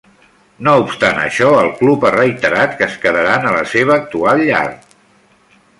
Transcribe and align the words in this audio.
No 0.67 0.71
obstant 0.83 1.19
això, 1.25 1.49
el 1.65 1.69
club 1.81 2.07
ha 2.07 2.13
reiterat 2.15 2.75
que 2.79 2.87
es 2.89 2.95
quedaran 3.05 3.45
a 3.49 3.53
la 3.59 3.63
seva 3.75 3.97
actual 4.01 4.45
llar. 4.49 4.67